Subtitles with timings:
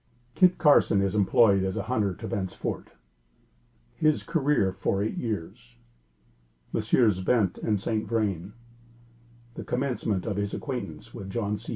[0.33, 2.87] Kit Carson is employed as Hunter to Bent's Fort
[3.93, 5.75] His Career for Eight Years
[6.73, 7.19] Messrs.
[7.21, 8.07] Bent and St.
[8.09, 8.53] Vrain
[9.53, 11.69] The commencement of his Acquaintance with John C.